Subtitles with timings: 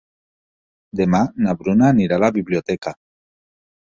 [1.01, 2.95] Demà na Bruna anirà a la biblioteca.